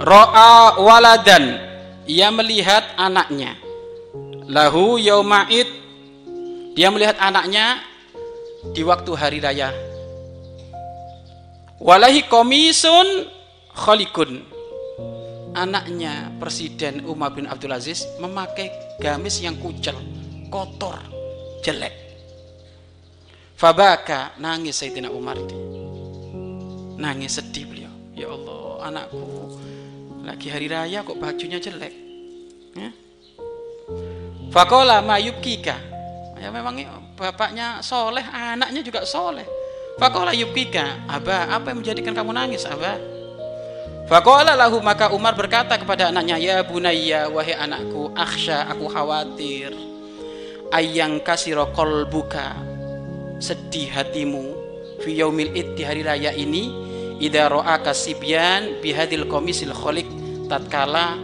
Ro'a 0.00 0.80
waladan. 0.80 1.60
Ia 2.04 2.28
melihat 2.32 2.84
anaknya. 2.96 3.56
Lahu 4.48 5.00
yauma'id. 5.00 5.68
Dia 6.74 6.90
melihat 6.90 7.16
anaknya 7.22 7.80
di 8.72 8.82
waktu 8.82 9.12
hari 9.14 9.38
raya. 9.38 9.70
Walahi 11.78 12.24
komisun 12.26 13.28
khalikun. 13.76 14.40
Anaknya 15.54 16.34
Presiden 16.42 17.06
Umar 17.06 17.30
bin 17.30 17.46
Abdul 17.46 17.76
Aziz 17.76 18.08
memakai 18.18 18.98
gamis 18.98 19.38
yang 19.38 19.54
kucel, 19.62 19.94
kotor, 20.50 20.98
jelek. 21.62 21.94
Fabaka 23.54 24.34
nangis 24.42 24.82
Sayyidina 24.82 25.14
Umar. 25.14 25.38
Nangis 26.98 27.38
sedih 27.38 27.70
beliau. 27.70 27.83
Ya 28.14 28.30
Allah, 28.30 28.66
anakku 28.86 29.58
lagi 30.24 30.48
hari 30.48 30.70
raya 30.70 31.04
kok 31.04 31.18
bajunya 31.20 31.58
jelek. 31.60 31.92
Ya? 32.78 32.90
Fakola 34.54 35.02
mayubkika. 35.02 35.76
Ya 36.38 36.48
memang 36.54 36.78
bapaknya 37.18 37.82
soleh, 37.82 38.22
anaknya 38.22 38.80
juga 38.86 39.02
soleh. 39.02 39.46
Fakola 39.94 40.34
yubkika. 40.34 41.06
Abah, 41.06 41.54
apa 41.54 41.70
yang 41.70 41.82
menjadikan 41.82 42.14
kamu 42.14 42.34
nangis, 42.34 42.66
Abah? 42.66 42.98
Fakola 44.10 44.58
lahu 44.58 44.82
maka 44.82 45.14
Umar 45.14 45.38
berkata 45.38 45.78
kepada 45.78 46.10
anaknya, 46.10 46.36
Ya 46.36 46.56
bunayya, 46.66 47.30
wahai 47.30 47.54
anakku, 47.54 48.10
akhsha, 48.12 48.66
aku 48.68 48.90
khawatir. 48.90 49.70
Ayang 50.74 51.22
kasiro 51.22 51.70
kolbuka, 51.70 52.58
sedih 53.38 53.90
hatimu. 53.94 54.66
Fi 55.02 55.14
yaumil 55.18 55.54
id 55.54 55.78
di 55.78 55.82
hari 55.86 56.02
raya 56.02 56.34
ini, 56.34 56.70
Ida 57.24 57.48
ro'aka 57.48 57.96
sibyan 57.96 58.84
bihadil 58.84 59.24
komisil 59.24 59.72
kholik, 59.72 60.04
tatkala 60.44 61.16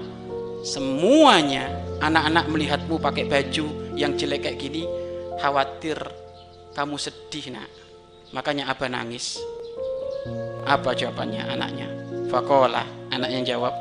semuanya 0.65 1.69
anak-anak 2.01 2.49
melihatmu 2.49 2.97
pakai 2.97 3.29
baju 3.29 3.93
yang 4.01 4.17
jelek 4.17 4.49
kayak 4.49 4.57
gini, 4.57 4.89
khawatir 5.45 6.01
kamu 6.73 6.97
sedih 6.97 7.53
nak. 7.53 7.69
Makanya 8.33 8.73
apa 8.73 8.89
nangis? 8.89 9.37
Apa 10.65 10.97
jawabannya 10.97 11.45
anaknya? 11.53 11.89
Fakola 12.33 12.87
anaknya 13.13 13.53
jawab 13.53 13.75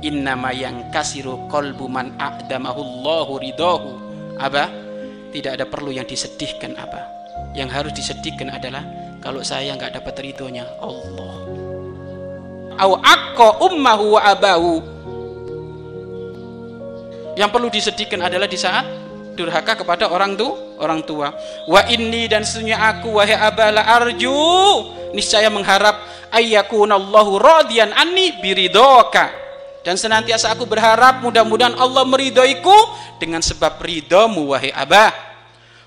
Innama 0.00 0.54
yang 0.54 0.88
kasiru 0.94 1.50
kolbu 1.50 1.90
man 1.90 2.14
a'damahullahu 2.16 3.42
ridohu 3.42 3.98
Aba 4.38 4.70
tidak 5.34 5.58
ada 5.58 5.66
perlu 5.66 5.90
yang 5.90 6.06
disedihkan 6.06 6.78
Aba 6.78 7.02
Yang 7.58 7.68
harus 7.74 7.92
disedihkan 7.98 8.52
adalah 8.54 8.86
Kalau 9.18 9.42
saya 9.42 9.74
nggak 9.74 9.98
dapat 9.98 10.14
ridhonya 10.22 10.68
Allah 10.78 11.65
Au 12.76 13.00
akko 13.00 13.68
ummahu 13.72 14.16
wa 14.16 14.20
abahu. 14.24 14.74
Yang 17.36 17.50
perlu 17.52 17.68
disedihkan 17.68 18.20
adalah 18.24 18.48
di 18.48 18.56
saat 18.56 18.84
durhaka 19.36 19.84
kepada 19.84 20.08
orang 20.08 20.36
tu 20.36 20.48
orang 20.80 21.04
tua. 21.04 21.32
Wa 21.68 21.84
inni 21.92 22.28
dan 22.28 22.44
sesungguhnya 22.44 22.80
aku 22.80 23.16
wahai 23.16 23.36
abala 23.36 23.84
arju. 23.84 24.32
Niscaya 25.12 25.48
mengharap 25.48 25.96
ayyakunallahu 26.32 27.40
radiyan 27.40 27.92
anni 27.96 28.36
biridoka 28.40 29.46
dan 29.86 29.94
senantiasa 29.94 30.50
aku 30.50 30.66
berharap 30.66 31.22
mudah-mudahan 31.22 31.78
Allah 31.78 32.02
meridhoiku 32.02 32.74
dengan 33.22 33.38
sebab 33.38 33.78
ridhomu 33.78 34.50
wahai 34.50 34.74
abah 34.74 35.14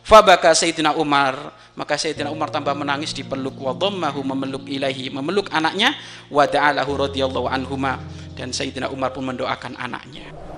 fabaka 0.09 0.57
Sayyidina 0.57 0.97
Umar. 0.97 1.53
Maka 1.77 1.95
Sayyidina 1.95 2.33
Umar 2.33 2.49
tambah 2.49 2.73
menangis 2.73 3.13
dipeluk. 3.13 3.61
Wa 3.61 3.77
dhammahu 3.77 4.25
memeluk 4.25 4.65
ilahi 4.65 5.13
memeluk 5.13 5.53
anaknya. 5.53 5.93
Wa 6.33 6.49
da'alahu 6.49 7.05
radhiyallahu 7.05 7.45
anhuma. 7.45 8.01
Dan 8.33 8.49
Sayyidina 8.49 8.89
Umar 8.89 9.13
pun 9.13 9.29
mendoakan 9.29 9.77
anaknya 9.77 10.48